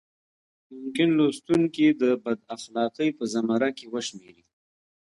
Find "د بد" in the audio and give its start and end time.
2.01-2.39